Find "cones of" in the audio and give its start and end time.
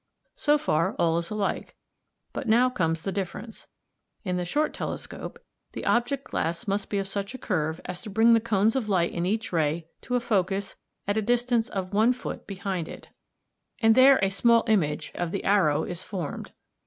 8.39-8.89